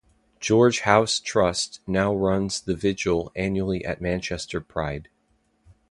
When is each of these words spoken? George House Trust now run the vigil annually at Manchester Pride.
George 0.39 0.79
House 0.79 1.19
Trust 1.19 1.79
now 1.85 2.11
run 2.11 2.49
the 2.65 2.73
vigil 2.73 3.31
annually 3.35 3.85
at 3.85 4.01
Manchester 4.01 4.59
Pride. 4.59 5.09